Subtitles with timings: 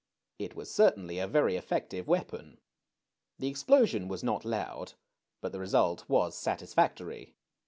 [0.39, 2.59] It was certainly a very effective weapon.
[3.37, 4.93] The explosion was not loud,
[5.41, 7.35] but the result was satisfactory.